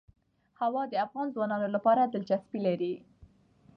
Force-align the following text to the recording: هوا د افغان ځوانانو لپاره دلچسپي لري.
هوا 0.61 0.83
د 0.87 0.93
افغان 1.05 1.27
ځوانانو 1.35 1.67
لپاره 1.75 2.01
دلچسپي 2.13 2.59
لري. 2.67 2.93